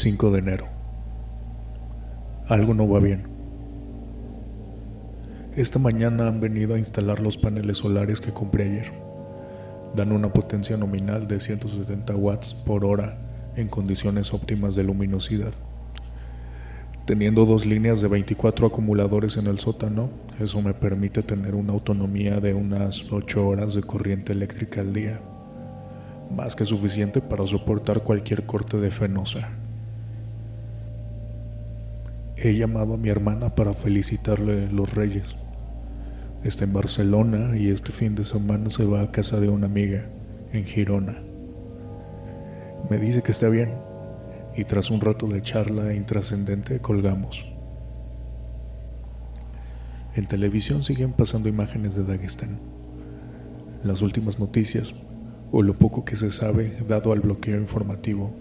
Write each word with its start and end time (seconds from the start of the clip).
5 0.00 0.30
de 0.30 0.38
enero. 0.38 0.66
Algo 2.48 2.72
no 2.72 2.88
va 2.88 3.00
bien. 3.00 3.24
Esta 5.54 5.78
mañana 5.78 6.26
han 6.26 6.40
venido 6.40 6.74
a 6.74 6.78
instalar 6.78 7.20
los 7.20 7.36
paneles 7.36 7.76
solares 7.76 8.18
que 8.18 8.32
compré 8.32 8.64
ayer. 8.64 8.94
Dan 9.94 10.12
una 10.12 10.32
potencia 10.32 10.78
nominal 10.78 11.28
de 11.28 11.38
170 11.38 12.16
watts 12.16 12.54
por 12.54 12.86
hora 12.86 13.18
en 13.56 13.68
condiciones 13.68 14.32
óptimas 14.32 14.74
de 14.74 14.84
luminosidad. 14.84 15.52
Teniendo 17.04 17.44
dos 17.44 17.66
líneas 17.66 18.00
de 18.00 18.08
24 18.08 18.68
acumuladores 18.68 19.36
en 19.36 19.48
el 19.48 19.58
sótano, 19.58 20.08
eso 20.40 20.62
me 20.62 20.72
permite 20.72 21.22
tener 21.22 21.54
una 21.54 21.74
autonomía 21.74 22.40
de 22.40 22.54
unas 22.54 23.12
8 23.12 23.46
horas 23.46 23.74
de 23.74 23.82
corriente 23.82 24.32
eléctrica 24.32 24.80
al 24.80 24.94
día, 24.94 25.20
más 26.34 26.56
que 26.56 26.64
suficiente 26.64 27.20
para 27.20 27.46
soportar 27.46 28.02
cualquier 28.02 28.46
corte 28.46 28.78
de 28.78 28.90
fenosa. 28.90 29.59
He 32.42 32.54
llamado 32.54 32.94
a 32.94 32.96
mi 32.96 33.10
hermana 33.10 33.54
para 33.54 33.74
felicitarle 33.74 34.72
los 34.72 34.94
reyes. 34.94 35.36
Está 36.42 36.64
en 36.64 36.72
Barcelona 36.72 37.54
y 37.58 37.68
este 37.68 37.92
fin 37.92 38.14
de 38.14 38.24
semana 38.24 38.70
se 38.70 38.86
va 38.86 39.02
a 39.02 39.12
casa 39.12 39.38
de 39.40 39.50
una 39.50 39.66
amiga 39.66 40.06
en 40.50 40.64
Girona. 40.64 41.18
Me 42.88 42.96
dice 42.96 43.20
que 43.22 43.32
está 43.32 43.50
bien 43.50 43.74
y 44.56 44.64
tras 44.64 44.90
un 44.90 45.02
rato 45.02 45.26
de 45.26 45.42
charla 45.42 45.92
intrascendente 45.92 46.80
colgamos. 46.80 47.44
En 50.14 50.26
televisión 50.26 50.82
siguen 50.82 51.12
pasando 51.12 51.50
imágenes 51.50 51.94
de 51.94 52.04
Dagestán. 52.04 52.58
Las 53.84 54.00
últimas 54.00 54.38
noticias, 54.38 54.94
o 55.52 55.60
lo 55.60 55.74
poco 55.74 56.06
que 56.06 56.16
se 56.16 56.30
sabe 56.30 56.74
dado 56.88 57.12
al 57.12 57.20
bloqueo 57.20 57.60
informativo, 57.60 58.34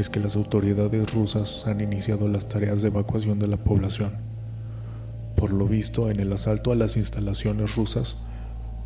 es 0.00 0.10
que 0.10 0.20
las 0.20 0.36
autoridades 0.36 1.12
rusas 1.12 1.64
han 1.66 1.80
iniciado 1.80 2.28
las 2.28 2.46
tareas 2.46 2.82
de 2.82 2.88
evacuación 2.88 3.38
de 3.38 3.48
la 3.48 3.58
población. 3.58 4.12
Por 5.36 5.52
lo 5.52 5.66
visto, 5.66 6.10
en 6.10 6.20
el 6.20 6.32
asalto 6.32 6.72
a 6.72 6.74
las 6.74 6.96
instalaciones 6.96 7.76
rusas, 7.76 8.16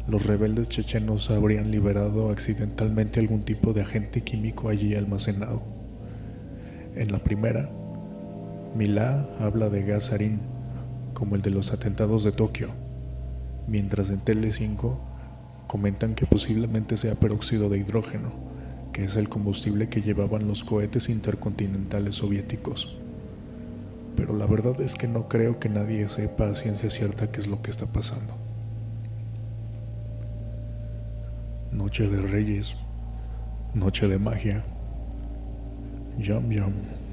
los 0.06 0.27
rebeldes 0.27 0.69
chechenos 0.69 1.31
habrían 1.31 1.71
liberado 1.71 2.31
accidentalmente 2.31 3.21
algún 3.21 3.43
tipo 3.43 3.73
de 3.73 3.83
agente 3.83 4.23
químico 4.23 4.69
allí 4.69 4.95
almacenado. 4.95 5.62
En 6.95 7.11
la 7.11 7.19
primera, 7.21 7.71
Milá 8.77 9.28
habla 9.39 9.71
de 9.71 9.84
gas 9.84 10.05
sarín, 10.05 10.41
como 11.15 11.37
el 11.37 11.43
de 11.43 11.51
los 11.51 11.73
atentados 11.73 12.25
de 12.25 12.33
Tokio, 12.33 12.69
mientras 13.67 14.11
en 14.11 14.21
Tele5 14.21 14.99
comentan 15.67 16.15
que 16.15 16.27
posiblemente 16.27 16.97
sea 16.97 17.15
peróxido 17.15 17.69
de 17.69 17.78
hidrógeno, 17.78 18.33
que 18.95 19.05
es 19.05 19.17
el 19.17 19.28
combustible 19.28 19.89
que 19.89 20.03
llevaban 20.03 20.47
los 20.47 20.62
cohetes 20.62 21.09
intercontinentales 21.09 22.14
soviéticos. 22.14 22.97
Pero 24.17 24.37
la 24.37 24.47
verdad 24.47 24.81
es 24.81 24.95
que 24.95 25.09
no 25.09 25.28
creo 25.28 25.59
que 25.59 25.69
nadie 25.69 26.09
sepa 26.09 26.48
a 26.48 26.55
ciencia 26.55 26.89
cierta 26.91 27.33
qué 27.33 27.41
es 27.41 27.48
lo 27.48 27.61
que 27.61 27.72
está 27.72 27.87
pasando. 27.92 28.33
Noche 31.72 32.09
de 32.09 32.22
Reyes, 32.22 32.77
noche 33.75 34.06
de 34.06 34.19
magia. 34.20 34.65
Yum 36.17 36.48
yum. 36.53 37.03